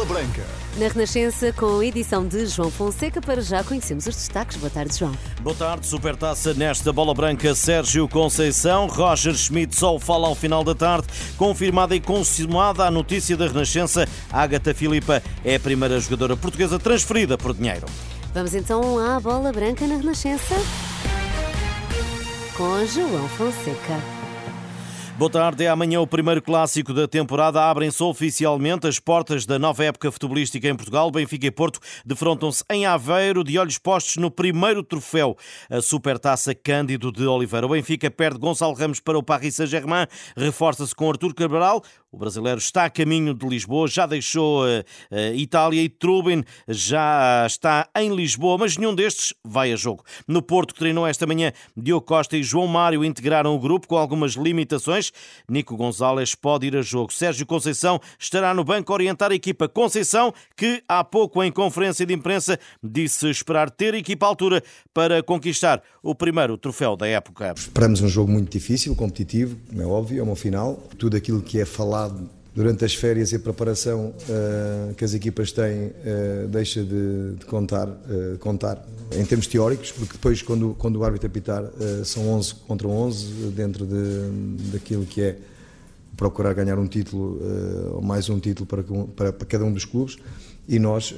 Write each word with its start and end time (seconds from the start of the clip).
Bola 0.00 0.04
Branca. 0.06 0.46
Na 0.78 0.88
Renascença, 0.88 1.52
com 1.52 1.78
a 1.78 1.84
edição 1.84 2.26
de 2.26 2.46
João 2.46 2.70
Fonseca, 2.70 3.20
para 3.20 3.42
já 3.42 3.62
conhecemos 3.62 4.06
os 4.06 4.16
destaques. 4.16 4.56
Boa 4.56 4.70
tarde, 4.70 4.96
João. 4.96 5.12
Boa 5.42 5.54
tarde, 5.54 5.86
Supertaça 5.86 6.54
nesta 6.54 6.90
Bola 6.90 7.12
Branca, 7.12 7.54
Sérgio 7.54 8.08
Conceição, 8.08 8.86
Roger 8.86 9.34
Schmidt 9.34 9.76
só 9.76 9.98
fala 9.98 10.26
ao 10.26 10.34
final 10.34 10.64
da 10.64 10.74
tarde, 10.74 11.06
confirmada 11.36 11.94
e 11.94 12.00
consumada 12.00 12.86
a 12.86 12.90
notícia 12.90 13.36
da 13.36 13.46
Renascença, 13.46 14.08
Ágata 14.32 14.72
Filipa 14.72 15.22
é 15.44 15.56
a 15.56 15.60
primeira 15.60 16.00
jogadora 16.00 16.34
portuguesa 16.34 16.78
transferida 16.78 17.36
por 17.36 17.52
dinheiro. 17.52 17.84
Vamos 18.32 18.54
então 18.54 18.98
à 18.98 19.20
Bola 19.20 19.52
Branca 19.52 19.86
na 19.86 19.96
Renascença, 19.96 20.54
com 22.56 22.86
João 22.86 23.28
Fonseca. 23.28 24.19
Boa 25.20 25.30
tarde. 25.30 25.64
É 25.64 25.68
amanhã 25.68 26.00
o 26.00 26.06
primeiro 26.06 26.40
clássico 26.40 26.94
da 26.94 27.06
temporada. 27.06 27.62
Abrem-se 27.68 28.02
oficialmente 28.02 28.86
as 28.86 28.98
portas 28.98 29.44
da 29.44 29.58
nova 29.58 29.84
época 29.84 30.10
futebolística 30.10 30.66
em 30.66 30.74
Portugal. 30.74 31.10
Benfica 31.10 31.46
e 31.46 31.50
Porto 31.50 31.78
defrontam-se 32.06 32.64
em 32.70 32.86
Aveiro, 32.86 33.44
de 33.44 33.58
olhos 33.58 33.76
postos 33.76 34.16
no 34.16 34.30
primeiro 34.30 34.82
troféu, 34.82 35.36
a 35.68 35.82
Supertaça 35.82 36.54
Cândido 36.54 37.12
de 37.12 37.26
Oliveira. 37.26 37.66
O 37.66 37.68
Benfica 37.68 38.10
perde 38.10 38.38
Gonçalo 38.38 38.72
Ramos 38.72 38.98
para 38.98 39.18
o 39.18 39.22
Paris 39.22 39.56
Saint-Germain, 39.56 40.06
reforça-se 40.34 40.94
com 40.94 41.10
Artur 41.10 41.34
Cabral. 41.34 41.82
O 42.12 42.18
brasileiro 42.18 42.58
está 42.58 42.86
a 42.86 42.90
caminho 42.90 43.32
de 43.32 43.46
Lisboa, 43.46 43.86
já 43.86 44.04
deixou 44.04 44.64
a, 44.64 44.68
eh, 44.68 44.84
a 45.12 45.16
eh, 45.16 45.36
Itália 45.36 45.80
e 45.80 45.88
Trubin 45.88 46.42
já 46.66 47.44
está 47.46 47.88
em 47.96 48.12
Lisboa, 48.12 48.58
mas 48.58 48.76
nenhum 48.76 48.92
destes 48.92 49.32
vai 49.44 49.72
a 49.72 49.76
jogo. 49.76 50.02
No 50.26 50.42
Porto, 50.42 50.74
que 50.74 50.80
treinou 50.80 51.06
esta 51.06 51.24
manhã, 51.24 51.52
Diogo 51.76 52.04
Costa 52.04 52.36
e 52.36 52.42
João 52.42 52.66
Mário 52.66 53.04
integraram 53.04 53.54
o 53.54 53.60
grupo 53.60 53.86
com 53.86 53.96
algumas 53.96 54.32
limitações. 54.32 55.12
Nico 55.48 55.76
Gonzalez 55.76 56.34
pode 56.34 56.66
ir 56.66 56.76
a 56.76 56.82
jogo. 56.82 57.12
Sérgio 57.12 57.46
Conceição 57.46 58.00
estará 58.18 58.52
no 58.52 58.64
banco 58.64 58.92
a 58.92 58.94
orientar 58.94 59.30
a 59.30 59.34
equipa. 59.36 59.68
Conceição, 59.68 60.34
que 60.56 60.82
há 60.88 61.04
pouco 61.04 61.44
em 61.44 61.52
conferência 61.52 62.04
de 62.04 62.12
imprensa 62.12 62.58
disse 62.82 63.30
esperar 63.30 63.70
ter 63.70 63.94
equipa 63.94 64.26
à 64.26 64.30
altura 64.30 64.64
para 64.92 65.22
conquistar 65.22 65.80
o 66.02 66.12
primeiro 66.12 66.58
troféu 66.58 66.96
da 66.96 67.06
época. 67.06 67.54
Esperamos 67.56 68.00
um 68.00 68.08
jogo 68.08 68.32
muito 68.32 68.50
difícil, 68.50 68.96
competitivo, 68.96 69.56
é 69.78 69.84
óbvio, 69.84 70.18
é 70.18 70.22
uma 70.24 70.34
final. 70.34 70.74
Tudo 70.98 71.16
aquilo 71.16 71.40
que 71.40 71.60
é 71.60 71.64
falado 72.00 72.30
durante 72.54 72.84
as 72.84 72.94
férias 72.94 73.32
e 73.32 73.36
a 73.36 73.38
preparação 73.38 74.12
uh, 74.28 74.94
que 74.94 75.04
as 75.04 75.14
equipas 75.14 75.52
têm 75.52 75.86
uh, 75.86 76.48
deixa 76.48 76.82
de, 76.82 77.34
de 77.38 77.44
contar, 77.46 77.88
uh, 77.88 78.38
contar 78.40 78.84
em 79.12 79.24
termos 79.24 79.46
teóricos, 79.46 79.92
porque 79.92 80.14
depois 80.14 80.42
quando, 80.42 80.74
quando 80.78 80.96
o 80.96 81.04
árbitro 81.04 81.26
apitar 81.26 81.64
são 82.04 82.28
11 82.28 82.54
contra 82.66 82.86
11 82.86 83.26
dentro 83.50 83.84
de, 83.84 84.70
daquilo 84.70 85.04
que 85.04 85.20
é 85.20 85.36
procurar 86.20 86.52
ganhar 86.52 86.78
um 86.78 86.86
título 86.86 87.40
ou 87.94 88.02
mais 88.02 88.28
um 88.28 88.38
título 88.38 88.66
para, 88.66 88.84
para, 89.16 89.32
para 89.32 89.46
cada 89.46 89.64
um 89.64 89.72
dos 89.72 89.86
clubes 89.86 90.18
e 90.70 90.78
nós 90.78 91.10
uh, 91.10 91.16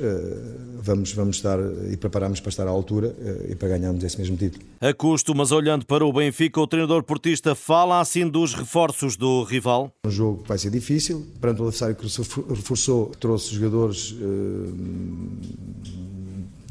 vamos, 0.80 1.12
vamos 1.12 1.36
estar 1.36 1.58
e 1.90 1.96
preparamos 1.96 2.40
para 2.40 2.48
estar 2.48 2.66
à 2.66 2.70
altura 2.70 3.08
uh, 3.08 3.52
e 3.52 3.54
para 3.54 3.68
ganharmos 3.68 4.02
esse 4.02 4.16
mesmo 4.18 4.34
título. 4.34 4.64
A 4.80 4.94
custo, 4.94 5.34
mas 5.34 5.52
olhando 5.52 5.84
para 5.84 6.06
o 6.06 6.12
Benfica, 6.12 6.58
o 6.58 6.66
treinador 6.66 7.02
portista 7.02 7.54
fala 7.54 8.00
assim 8.00 8.26
dos 8.26 8.54
reforços 8.54 9.14
do 9.14 9.44
rival. 9.44 9.92
Um 10.06 10.10
jogo 10.10 10.42
que 10.42 10.48
vai 10.48 10.56
ser 10.56 10.70
difícil, 10.70 11.26
perante 11.38 11.60
o 11.60 11.64
adversário 11.64 11.94
que 11.94 12.08
se 12.08 12.22
reforçou, 12.48 13.12
trouxe 13.20 13.54
jogadores 13.54 14.12
uh, 14.12 14.74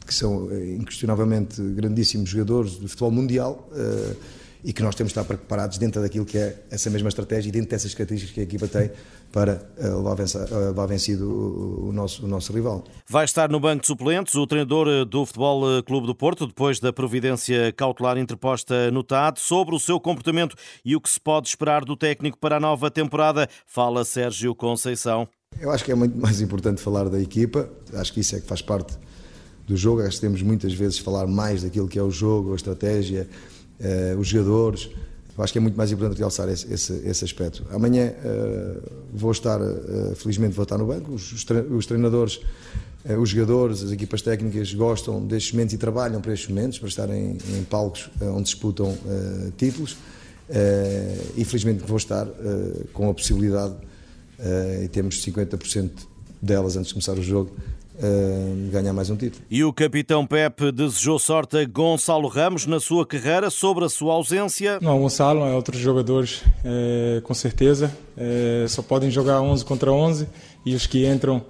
que 0.07 0.13
são 0.16 0.49
inquestionavelmente 0.75 1.61
grandíssimos 1.61 2.29
jogadores 2.31 2.77
do 2.77 2.89
futebol 2.89 3.11
mundial 3.11 3.69
e 4.63 4.71
que 4.71 4.83
nós 4.83 4.95
temos 4.95 5.11
de 5.11 5.19
estar 5.19 5.27
preparados 5.27 5.77
dentro 5.77 6.01
daquilo 6.01 6.25
que 6.25 6.37
é 6.37 6.63
essa 6.69 6.89
mesma 6.89 7.09
estratégia 7.09 7.49
e 7.49 7.51
dentro 7.51 7.69
dessas 7.69 7.93
características 7.93 8.33
que 8.33 8.39
a 8.39 8.43
equipa 8.43 8.67
tem 8.67 8.91
para 9.31 9.65
eh, 9.77 9.87
levar 9.87 10.85
vencido 10.85 11.87
o 11.87 11.91
nosso, 11.93 12.25
o 12.25 12.27
nosso 12.27 12.51
rival. 12.51 12.83
Vai 13.07 13.25
estar 13.25 13.49
no 13.49 13.59
banco 13.59 13.81
de 13.81 13.87
suplentes 13.87 14.35
o 14.35 14.45
treinador 14.45 14.87
eh, 14.87 15.05
do 15.05 15.25
Futebol 15.25 15.77
eh, 15.77 15.81
Clube 15.81 16.05
do 16.05 16.13
Porto, 16.13 16.45
depois 16.45 16.79
da 16.79 16.91
providência 16.91 17.71
cautelar 17.71 18.17
interposta 18.17 18.91
no 18.91 19.03
TAD, 19.03 19.39
sobre 19.39 19.73
o 19.73 19.79
seu 19.79 20.00
comportamento 20.00 20.55
e 20.83 20.95
o 20.95 21.01
que 21.01 21.09
se 21.09 21.19
pode 21.19 21.47
esperar 21.47 21.85
do 21.85 21.95
técnico 21.95 22.38
para 22.38 22.57
a 22.57 22.59
nova 22.59 22.91
temporada, 22.91 23.47
fala 23.66 24.03
Sérgio 24.03 24.53
Conceição. 24.53 25.27
Eu 25.59 25.71
acho 25.71 25.83
que 25.83 25.91
é 25.91 25.95
muito 25.95 26.17
mais 26.17 26.41
importante 26.41 26.81
falar 26.81 27.09
da 27.09 27.19
equipa, 27.19 27.69
acho 27.94 28.13
que 28.13 28.19
isso 28.19 28.35
é 28.35 28.39
que 28.39 28.47
faz 28.47 28.61
parte 28.61 28.97
do 29.66 29.77
jogo, 29.77 30.01
acho 30.01 30.16
que 30.16 30.21
temos 30.21 30.41
muitas 30.41 30.73
vezes 30.73 30.97
falar 30.97 31.27
mais 31.27 31.63
daquilo 31.63 31.88
que 31.88 31.97
é 31.97 32.03
o 32.03 32.11
jogo, 32.11 32.53
a 32.53 32.55
estratégia, 32.55 33.29
uh, 33.81 34.19
os 34.19 34.28
jogadores. 34.28 34.90
Acho 35.38 35.53
que 35.53 35.58
é 35.58 35.62
muito 35.62 35.75
mais 35.75 35.92
importante 35.92 36.19
realçar 36.19 36.47
esse, 36.50 36.72
esse, 36.72 36.94
esse 37.03 37.25
aspecto. 37.25 37.66
Amanhã 37.72 38.14
uh, 38.24 38.81
vou 39.12 39.31
estar, 39.31 39.59
uh, 39.59 40.16
felizmente, 40.16 40.53
vou 40.53 40.64
estar 40.64 40.78
no 40.78 40.86
banco. 40.86 41.14
Os, 41.14 41.31
os 41.72 41.86
treinadores, 41.88 42.40
os 43.19 43.30
jogadores, 43.30 43.81
as 43.81 43.92
equipas 43.92 44.22
técnicas 44.22 44.72
gostam 44.74 45.25
destes 45.25 45.52
momentos 45.53 45.74
e 45.74 45.78
trabalham 45.80 46.22
para 46.22 46.34
estes 46.34 46.50
momentos, 46.50 46.78
para 46.78 46.90
estarem 46.90 47.38
em 47.58 47.64
palcos 47.64 48.12
onde 48.22 48.44
disputam 48.44 48.96
títulos. 49.58 49.98
e 51.36 51.44
felizmente 51.44 51.84
vou 51.88 51.98
estar 51.98 52.28
com 52.94 53.09
a 53.09 53.13
possibilidade, 53.16 53.74
e 54.84 54.88
temos 54.90 55.25
50% 55.25 55.90
delas 56.40 56.78
antes 56.78 56.90
de 56.90 56.94
começar 56.94 57.18
o 57.18 57.24
jogo, 57.24 57.50
Uh, 57.50 57.81
ganhar 58.72 58.94
mais 58.94 59.09
um 59.09 59.16
título. 59.16 59.44
E 59.50 59.63
o 59.63 59.72
capitão 59.72 60.25
Pepe 60.25 60.72
desejou 60.72 61.19
sorte 61.19 61.57
a 61.57 61.66
Gonçalo 61.66 62.28
Ramos 62.28 62.66
na 62.66 62.79
sua 62.79 63.06
carreira 63.06 63.50
sobre 63.50 63.85
a 63.85 63.89
sua 63.89 64.13
ausência? 64.13 64.79
Não, 64.81 65.00
Gonçalo 65.00 65.41
é 65.41 65.53
outros 65.53 65.79
jogadores, 65.79 66.44
é, 66.66 67.22
com 67.22 67.34
certeza. 67.34 67.95
É, 68.17 68.66
só 68.67 68.81
podem 68.81 69.12
jogar 69.12 69.41
11 69.41 69.63
contra 69.66 69.91
11 69.91 70.28
e 70.66 70.73
os 70.73 70.88
que 70.88 71.06
entram 71.06 71.44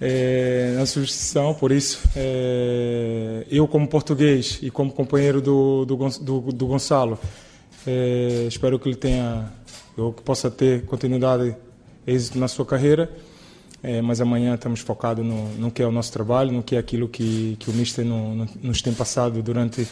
é, 0.00 0.74
na 0.76 0.86
substituição, 0.86 1.52
por 1.52 1.70
isso 1.70 2.00
é, 2.16 3.46
eu 3.50 3.68
como 3.68 3.86
português 3.86 4.58
e 4.62 4.70
como 4.70 4.90
companheiro 4.90 5.42
do, 5.42 5.84
do, 5.84 5.96
do, 5.96 6.40
do 6.52 6.66
Gonçalo, 6.66 7.18
é, 7.86 8.46
espero 8.48 8.78
que 8.78 8.88
ele 8.88 8.96
tenha, 8.96 9.52
eu 9.98 10.12
que 10.12 10.22
possa 10.22 10.50
ter 10.50 10.84
continuidade, 10.86 11.54
êxito 12.06 12.38
na 12.38 12.48
sua 12.48 12.64
carreira 12.64 13.10
é, 13.82 14.02
mas 14.02 14.20
amanhã 14.20 14.54
estamos 14.54 14.80
focados 14.80 15.24
no, 15.24 15.48
no 15.54 15.70
que 15.70 15.82
é 15.82 15.86
o 15.86 15.92
nosso 15.92 16.12
trabalho, 16.12 16.52
no 16.52 16.62
que 16.62 16.76
é 16.76 16.78
aquilo 16.78 17.08
que, 17.08 17.56
que 17.58 17.70
o 17.70 17.72
Mister 17.72 18.04
no, 18.04 18.34
no, 18.34 18.48
nos 18.62 18.82
tem 18.82 18.92
passado 18.92 19.42
durante 19.42 19.86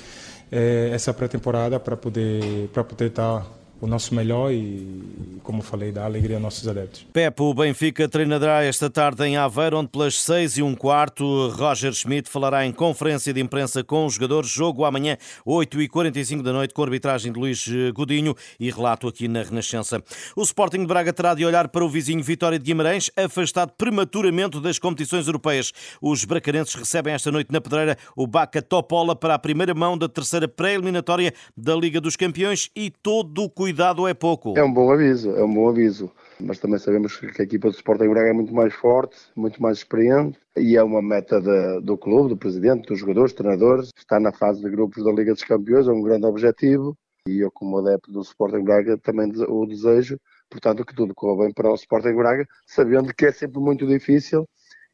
é, 0.50 0.90
essa 0.92 1.12
pré-temporada 1.12 1.78
para 1.80 1.96
poder, 1.96 2.68
poder 2.68 3.06
estar 3.06 3.46
o 3.80 3.86
nosso 3.86 4.14
melhor 4.14 4.52
e, 4.52 5.38
como 5.42 5.62
falei, 5.62 5.92
dar 5.92 6.04
alegria 6.04 6.36
aos 6.36 6.42
nossos 6.42 6.66
adeptos. 6.66 7.06
Pepe, 7.12 7.42
o 7.42 7.54
Benfica 7.54 8.08
treinará 8.08 8.64
esta 8.64 8.90
tarde 8.90 9.24
em 9.24 9.36
Aveiro, 9.36 9.78
onde 9.78 9.88
pelas 9.88 10.20
seis 10.20 10.56
e 10.56 10.62
um 10.62 10.74
quarto 10.74 11.48
Roger 11.50 11.92
Schmidt 11.92 12.28
falará 12.28 12.66
em 12.66 12.72
conferência 12.72 13.32
de 13.32 13.40
imprensa 13.40 13.84
com 13.84 14.04
os 14.04 14.14
jogadores. 14.14 14.50
Jogo 14.50 14.84
amanhã, 14.84 15.16
8h45 15.46 16.42
da 16.42 16.52
noite, 16.52 16.74
com 16.74 16.82
arbitragem 16.82 17.32
de 17.32 17.38
Luís 17.38 17.68
Godinho 17.94 18.34
e 18.58 18.70
relato 18.70 19.06
aqui 19.06 19.28
na 19.28 19.42
Renascença. 19.42 20.02
O 20.34 20.42
Sporting 20.42 20.80
de 20.80 20.86
Braga 20.86 21.12
terá 21.12 21.34
de 21.34 21.44
olhar 21.44 21.68
para 21.68 21.84
o 21.84 21.88
vizinho 21.88 22.22
Vitória 22.22 22.58
de 22.58 22.64
Guimarães, 22.64 23.10
afastado 23.16 23.72
prematuramente 23.78 24.60
das 24.60 24.78
competições 24.78 25.26
europeias. 25.26 25.72
Os 26.02 26.24
bracarenses 26.24 26.74
recebem 26.74 27.14
esta 27.14 27.30
noite 27.30 27.52
na 27.52 27.60
Pedreira 27.60 27.96
o 28.16 28.26
Baca 28.26 28.60
Topola 28.60 29.14
para 29.14 29.34
a 29.34 29.38
primeira 29.38 29.72
mão 29.72 29.96
da 29.96 30.08
terceira 30.08 30.48
pré-eliminatória 30.48 31.32
da 31.56 31.76
Liga 31.76 32.00
dos 32.00 32.16
Campeões 32.16 32.70
e 32.74 32.90
todo 32.90 33.44
o 33.44 33.48
cuidado 33.48 33.67
cuidado 33.68 34.08
é 34.08 34.14
pouco. 34.14 34.54
É 34.56 34.64
um 34.64 34.72
bom 34.72 34.90
aviso, 34.90 35.30
é 35.32 35.44
um 35.44 35.52
bom 35.52 35.68
aviso. 35.68 36.10
Mas 36.40 36.58
também 36.58 36.78
sabemos 36.78 37.16
que 37.16 37.42
a 37.42 37.44
equipa 37.44 37.68
do 37.68 37.74
Sporting 37.74 38.08
Braga 38.08 38.30
é 38.30 38.32
muito 38.32 38.54
mais 38.54 38.72
forte, 38.72 39.16
muito 39.36 39.60
mais 39.60 39.78
experiente 39.78 40.38
e 40.56 40.76
é 40.76 40.82
uma 40.82 41.02
meta 41.02 41.40
de, 41.40 41.80
do 41.82 41.98
clube, 41.98 42.30
do 42.30 42.36
presidente, 42.36 42.88
dos 42.88 42.98
jogadores, 43.00 43.32
dos 43.32 43.38
treinadores. 43.38 43.90
Está 43.96 44.18
na 44.18 44.32
fase 44.32 44.62
de 44.62 44.70
grupos 44.70 45.04
da 45.04 45.12
Liga 45.12 45.34
dos 45.34 45.42
Campeões, 45.42 45.86
é 45.86 45.92
um 45.92 46.00
grande 46.00 46.24
objetivo 46.24 46.96
e 47.28 47.40
eu, 47.40 47.50
como 47.50 47.78
adepto 47.78 48.10
do 48.10 48.22
Sporting 48.22 48.64
Braga, 48.64 48.96
também 48.96 49.30
o 49.48 49.66
desejo. 49.66 50.18
Portanto, 50.48 50.84
que 50.86 50.94
tudo 50.94 51.14
corra 51.14 51.44
bem 51.44 51.52
para 51.52 51.70
o 51.70 51.74
Sporting 51.74 52.14
Braga, 52.14 52.46
sabendo 52.66 53.12
que 53.12 53.26
é 53.26 53.32
sempre 53.32 53.60
muito 53.60 53.86
difícil 53.86 54.48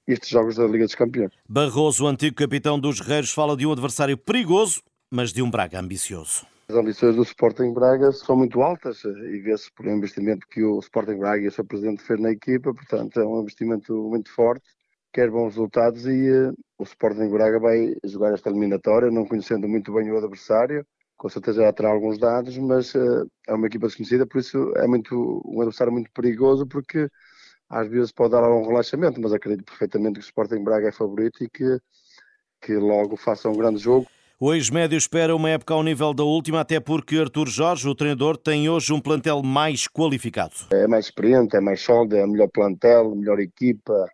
estes 0.08 0.31
jogos 0.31 0.56
da 0.56 0.66
Liga 0.66 0.84
dos 0.84 0.96
Campeões. 0.96 1.31
Barroso, 1.49 2.08
antigo 2.08 2.34
capitão 2.34 2.78
dos 2.81 3.00
Guerreiros, 3.00 3.31
fala 3.31 3.56
de 3.56 3.64
um 3.64 3.70
adversário 3.70 4.19
perigoso, 4.19 4.82
mas 5.10 5.32
de 5.32 5.43
um 5.43 5.50
Braga 5.50 5.78
ambicioso. 5.78 6.53
As 6.75 6.81
ambições 6.81 7.15
do 7.15 7.23
Sporting 7.23 7.73
Braga 7.73 8.11
são 8.11 8.37
muito 8.37 8.61
altas 8.61 9.05
e 9.05 9.38
vê-se 9.38 9.71
por 9.76 9.87
um 9.87 9.97
investimento 9.97 10.44
que 10.49 10.61
o 10.65 10.81
Sporting 10.81 11.19
Braga 11.19 11.44
e 11.44 11.47
o 11.47 11.53
seu 11.53 11.65
presidente 11.65 12.03
fez 12.03 12.19
na 12.19 12.32
equipa, 12.32 12.75
portanto 12.75 13.21
é 13.21 13.25
um 13.25 13.43
investimento 13.43 13.94
muito 14.11 14.29
forte, 14.32 14.67
quer 15.12 15.31
bons 15.31 15.50
resultados 15.50 16.05
e 16.05 16.29
uh, 16.32 16.53
o 16.76 16.82
Sporting 16.82 17.31
Braga 17.31 17.61
vai 17.61 17.94
jogar 18.03 18.35
esta 18.35 18.50
eliminatória, 18.50 19.09
não 19.09 19.25
conhecendo 19.25 19.69
muito 19.69 19.94
bem 19.94 20.11
o 20.11 20.19
adversário, 20.19 20.85
com 21.17 21.29
certeza 21.29 21.62
já 21.62 21.73
terá 21.73 21.91
alguns 21.91 22.19
dados, 22.19 22.59
mas 22.59 22.93
uh, 22.97 23.25
é 23.47 23.55
uma 23.55 23.69
equipa 23.69 23.87
desconhecida, 23.87 24.26
por 24.26 24.41
isso 24.41 24.73
é 24.76 24.88
muito 24.88 25.43
um 25.47 25.61
adversário 25.61 25.93
muito 25.93 26.11
perigoso 26.11 26.67
porque 26.67 27.09
às 27.69 27.87
vezes 27.87 28.11
pode 28.11 28.32
dar 28.32 28.43
algum 28.43 28.67
relaxamento, 28.67 29.21
mas 29.21 29.32
acredito 29.32 29.65
perfeitamente 29.65 30.15
que 30.15 30.26
o 30.26 30.29
Sporting 30.29 30.65
Braga 30.65 30.88
é 30.88 30.93
favorito 30.93 31.44
e 31.44 31.49
que, 31.49 31.79
que 32.61 32.75
logo 32.75 33.17
faça 33.17 33.49
um 33.49 33.56
grande 33.56 33.79
jogo. 33.79 34.09
O 34.40 34.52
ex-médio 34.52 34.98
espera 34.98 35.34
uma 35.34 35.48
época 35.48 35.75
ao 35.75 35.82
nível 35.84 36.12
da 36.12 36.25
última, 36.25 36.60
até 36.60 36.81
porque 36.81 37.16
Artur 37.19 37.46
Jorge, 37.46 37.88
o 37.88 37.94
treinador, 37.94 38.36
tem 38.36 38.69
hoje 38.69 38.92
um 38.92 39.00
plantel 39.00 39.40
mais 39.44 39.86
qualificado. 39.86 40.54
É 40.72 40.88
mais 40.88 41.04
experiente, 41.04 41.56
é 41.56 41.60
mais 41.60 41.81
sólido, 41.81 42.16
é 42.16 42.26
melhor 42.26 42.48
plantel, 42.52 43.14
melhor 43.14 43.38
equipa, 43.38 44.08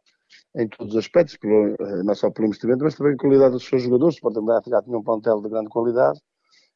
em 0.55 0.69
todos 0.69 0.93
os 0.93 0.99
aspectos, 0.99 1.39
eh, 1.43 2.03
não 2.05 2.15
só 2.15 2.31
pelo 2.31 2.49
investimento, 2.49 2.85
mas 2.85 2.95
também 2.95 3.15
a 3.15 3.17
qualidade 3.17 3.53
dos 3.53 3.65
seus 3.65 3.83
jogadores. 3.83 4.17
O 4.17 4.19
Sporting 4.19 4.47
já 4.69 4.83
tinha 4.83 4.99
um 4.99 5.03
plantel 5.03 5.41
de 5.41 5.49
grande 5.49 5.71
qualidade, 5.71 6.21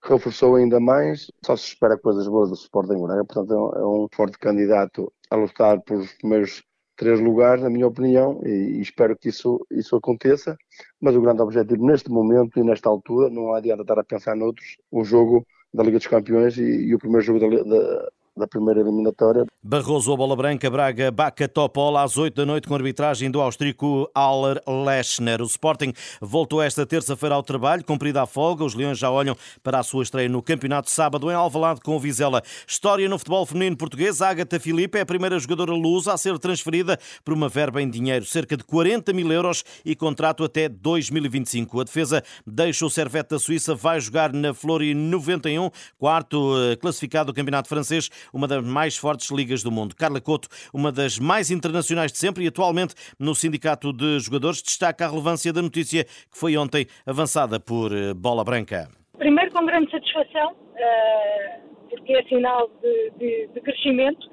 reforçou 0.02 0.56
ainda 0.56 0.80
mais, 0.80 1.30
só 1.44 1.54
se 1.54 1.66
espera 1.66 1.98
coisas 1.98 2.26
boas 2.26 2.48
do 2.48 2.54
Sporting 2.54 3.02
Braga, 3.02 3.26
portanto 3.26 3.52
é 3.52 3.58
um, 3.58 3.72
é 3.74 3.86
um 3.86 4.08
forte 4.10 4.38
candidato 4.38 5.12
a 5.30 5.36
lutar 5.36 5.82
por 5.82 5.98
os 5.98 6.14
primeiros 6.14 6.62
três 6.96 7.20
lugares, 7.20 7.62
na 7.62 7.70
minha 7.70 7.86
opinião, 7.86 8.40
e, 8.44 8.80
espero 8.80 9.16
que 9.16 9.28
isso, 9.28 9.64
isso 9.70 9.96
aconteça. 9.96 10.56
Mas 11.00 11.16
o 11.16 11.20
grande 11.20 11.42
objetivo 11.42 11.86
neste 11.86 12.10
momento 12.10 12.58
e 12.58 12.64
nesta 12.64 12.88
altura, 12.88 13.30
não 13.30 13.52
adianta 13.54 13.82
estar 13.82 13.98
a 13.98 14.04
pensar 14.04 14.36
noutros, 14.36 14.76
o 14.90 15.04
jogo 15.04 15.46
da 15.72 15.82
Liga 15.82 15.98
dos 15.98 16.06
Campeões 16.06 16.56
e, 16.56 16.62
e 16.62 16.94
o 16.94 16.98
primeiro 16.98 17.24
jogo 17.26 17.40
da, 17.40 17.62
da, 17.62 18.10
da 18.36 18.46
primeira 18.46 18.80
eliminatória. 18.80 19.46
Barroso, 19.62 20.12
a 20.12 20.16
bola 20.16 20.34
branca, 20.34 20.68
Braga, 20.68 21.10
Baca, 21.10 21.48
Topola, 21.48 22.02
às 22.02 22.16
8 22.16 22.34
da 22.34 22.44
noite, 22.44 22.66
com 22.66 22.74
arbitragem 22.74 23.30
do 23.30 23.40
austríaco 23.40 24.10
Aller 24.14 24.60
Lechner. 24.66 25.40
O 25.40 25.44
Sporting 25.44 25.92
voltou 26.20 26.60
esta 26.60 26.84
terça-feira 26.84 27.34
ao 27.34 27.42
trabalho, 27.42 27.84
cumprida 27.84 28.22
a 28.22 28.26
folga. 28.26 28.64
Os 28.64 28.74
Leões 28.74 28.98
já 28.98 29.10
olham 29.10 29.36
para 29.62 29.78
a 29.78 29.82
sua 29.82 30.02
estreia 30.02 30.28
no 30.28 30.42
campeonato 30.42 30.90
sábado 30.90 31.30
em 31.30 31.34
Alvalade 31.34 31.80
com 31.80 31.96
o 31.96 32.00
Vizela. 32.00 32.42
História 32.66 33.08
no 33.08 33.18
futebol 33.18 33.46
feminino 33.46 33.76
português. 33.76 34.20
Agatha 34.20 34.58
Filipe 34.58 34.98
é 34.98 35.02
a 35.02 35.06
primeira 35.06 35.38
jogadora 35.38 35.72
lusa 35.72 36.12
a 36.12 36.18
ser 36.18 36.38
transferida 36.38 36.98
por 37.24 37.32
uma 37.32 37.48
verba 37.48 37.80
em 37.80 37.88
dinheiro, 37.88 38.24
cerca 38.24 38.56
de 38.56 38.64
40 38.64 39.12
mil 39.12 39.30
euros 39.30 39.64
e 39.84 39.94
contrato 39.94 40.42
até 40.42 40.68
2025. 40.68 41.80
A 41.80 41.84
defesa 41.84 42.22
deixa 42.46 42.84
o 42.84 42.90
Servete 42.90 43.30
da 43.30 43.38
Suíça, 43.38 43.74
vai 43.74 44.00
jogar 44.00 44.32
na 44.32 44.52
Flori 44.52 44.92
91, 44.92 45.70
quarto 45.96 46.54
eh, 46.58 46.76
classificado 46.76 47.32
do 47.32 47.34
campeonato 47.34 47.68
francês 47.68 48.10
uma 48.32 48.46
das 48.46 48.64
mais 48.64 48.96
fortes 48.96 49.30
ligas 49.30 49.62
do 49.62 49.70
mundo. 49.70 49.94
Carla 49.94 50.20
Couto, 50.20 50.48
uma 50.72 50.90
das 50.90 51.18
mais 51.18 51.50
internacionais 51.50 52.12
de 52.12 52.18
sempre 52.18 52.44
e 52.44 52.48
atualmente 52.48 52.94
no 53.18 53.34
Sindicato 53.34 53.92
de 53.92 54.18
Jogadores, 54.18 54.62
destaca 54.62 55.04
a 55.04 55.08
relevância 55.08 55.52
da 55.52 55.62
notícia 55.62 56.04
que 56.04 56.38
foi 56.38 56.56
ontem 56.56 56.86
avançada 57.06 57.58
por 57.60 57.92
eh, 57.92 58.14
Bola 58.14 58.44
Branca. 58.44 58.88
Primeiro, 59.18 59.52
com 59.52 59.64
grande 59.66 59.90
satisfação, 59.90 60.54
eh, 60.76 61.60
porque 61.90 62.12
é 62.14 62.22
sinal 62.24 62.70
de, 62.82 63.10
de, 63.18 63.46
de 63.48 63.60
crescimento. 63.60 64.28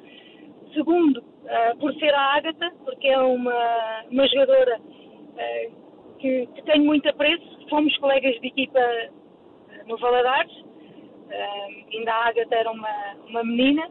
Segundo, 0.74 1.24
eh, 1.46 1.74
por 1.80 1.94
ser 1.96 2.14
a 2.14 2.36
Ágata, 2.36 2.72
porque 2.86 3.08
é 3.08 3.20
uma, 3.20 4.04
uma 4.10 4.28
jogadora 4.28 4.80
que, 6.20 6.46
que 6.48 6.62
tenho 6.64 6.86
muito 6.86 7.08
apreço. 7.10 7.68
Fomos 7.70 7.96
colegas 7.98 8.40
de 8.42 8.48
equipa 8.48 8.80
no 9.88 9.98
Valadares 9.98 10.71
Uh, 11.32 11.86
ainda 11.94 12.12
a 12.12 12.28
Agatha 12.28 12.56
era 12.56 12.70
uma, 12.70 13.16
uma 13.30 13.44
menina, 13.44 13.90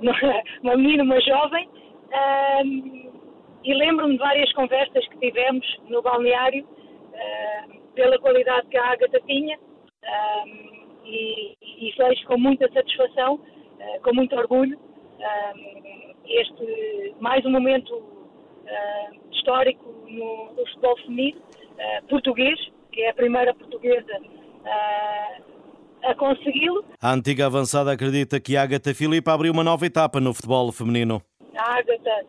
uma 0.62 0.76
menina, 0.76 1.02
uma 1.02 1.20
jovem, 1.20 1.68
uh, 1.68 3.12
e 3.64 3.74
lembro-me 3.74 4.12
de 4.12 4.18
várias 4.18 4.52
conversas 4.52 5.06
que 5.08 5.18
tivemos 5.18 5.66
no 5.88 6.00
balneário 6.02 6.64
uh, 6.64 7.80
pela 7.94 8.16
qualidade 8.20 8.68
que 8.68 8.76
a 8.76 8.92
Agatha 8.92 9.20
tinha. 9.26 9.58
E, 11.04 11.56
e 11.60 11.92
vejo 11.98 12.26
com 12.26 12.38
muita 12.38 12.70
satisfação, 12.70 13.40
com 14.02 14.14
muito 14.14 14.36
orgulho, 14.36 14.78
este 16.26 17.14
mais 17.18 17.44
um 17.44 17.50
momento 17.50 18.02
histórico 19.32 19.84
no, 20.06 20.52
no 20.52 20.66
futebol 20.66 20.96
feminino 20.98 21.42
português, 22.08 22.58
que 22.92 23.02
é 23.02 23.10
a 23.10 23.14
primeira 23.14 23.54
portuguesa 23.54 24.20
a 26.04 26.14
consegui-lo. 26.14 26.84
A 27.00 27.12
antiga 27.12 27.46
avançada 27.46 27.92
acredita 27.92 28.40
que 28.40 28.56
a 28.56 28.62
Agatha 28.62 28.94
Filipe 28.94 29.30
abriu 29.30 29.52
uma 29.52 29.64
nova 29.64 29.86
etapa 29.86 30.20
no 30.20 30.34
futebol 30.34 30.70
feminino. 30.72 31.22
A 31.56 31.78
Agatha 31.78 32.24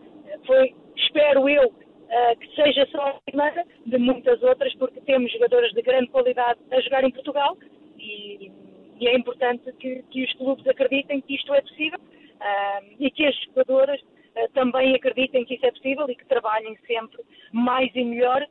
foi, 0.46 0.74
espero 0.96 1.48
eu, 1.48 1.72
eh, 2.12 2.36
que 2.38 2.56
seja 2.56 2.88
só 2.92 3.02
a 3.02 3.22
primeira 3.24 3.64
de 3.86 3.98
muitas 4.00 4.42
outras, 4.42 4.74
porque 4.78 5.00
temos 5.02 5.32
jogadoras 5.32 5.72
de 5.74 5.82
grande 5.84 6.08
qualidade 6.08 6.60
a 6.72 6.82
jogar 6.82 7.04
em 7.04 7.12
Portugal 7.12 7.56
e, 8.00 8.52
e 9.00 9.08
é 9.08 9.16
importante 9.16 9.72
que, 9.74 10.04
que, 10.10 10.24
os 10.24 10.34
clubes 10.34 10.66
acreditem 10.68 11.22
que 11.22 11.36
isto 11.36 11.54
é 11.54 11.62
possível 11.62 12.00
uh, 12.00 12.96
e 13.00 13.12
que 13.12 13.28
as 13.28 13.36
jogadoras 13.46 14.02
uh, 14.02 14.52
também 14.56 14.96
acreditem 14.96 15.46
que 15.46 15.54
isso 15.54 15.66
é 15.68 15.72
possível 15.72 16.10
e 16.10 16.16
que 16.16 16.26
trabalhem 16.26 16.76
sempre 16.88 17.22
mais 17.54 17.92
e 17.94 18.04
melhor 18.04 18.44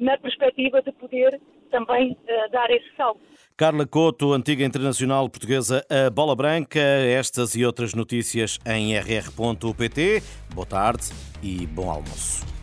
na 0.00 0.18
perspectiva 0.18 0.82
de 0.82 0.90
poder 0.90 1.40
também 1.70 2.16
dar 2.50 2.68
esse 2.72 2.92
salto. 2.96 3.20
Carla 3.56 3.86
Couto, 3.86 4.34
antiga 4.34 4.66
internacional 4.66 5.30
portuguesa, 5.30 5.82
a 5.88 6.10
Bola 6.10 6.36
Branca. 6.36 6.78
Estas 6.78 7.54
e 7.54 7.64
outras 7.64 7.94
notícias 7.94 8.58
em 8.66 8.94
rr.pt. 8.94 10.22
Boa 10.54 10.66
tarde 10.66 11.08
e 11.42 11.66
bom 11.66 11.90
almoço. 11.90 12.55